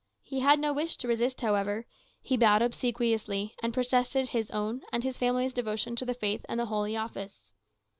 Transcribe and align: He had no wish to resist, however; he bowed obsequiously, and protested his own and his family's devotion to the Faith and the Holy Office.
He 0.23 0.39
had 0.39 0.59
no 0.59 0.73
wish 0.73 0.97
to 0.97 1.07
resist, 1.07 1.41
however; 1.41 1.85
he 2.23 2.35
bowed 2.35 2.63
obsequiously, 2.63 3.53
and 3.61 3.71
protested 3.71 4.29
his 4.29 4.49
own 4.49 4.81
and 4.91 5.03
his 5.03 5.19
family's 5.19 5.53
devotion 5.53 5.95
to 5.97 6.05
the 6.05 6.15
Faith 6.15 6.43
and 6.49 6.59
the 6.59 6.65
Holy 6.65 6.97
Office. 6.97 7.51